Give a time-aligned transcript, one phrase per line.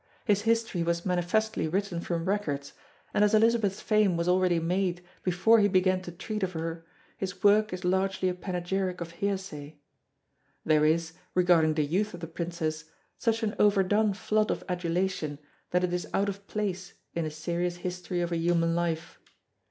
[0.25, 2.73] His history was manifestly written from records
[3.13, 6.87] and as Elizabeth's fame was already made before he began to treat of her
[7.19, 9.77] his work is largely a panegyric of hearsay.
[10.65, 12.85] There is, regarding the youth of the Princess,
[13.19, 15.37] such an overdone flood of adulation
[15.69, 19.19] that it is out of place in a serious history of a human life.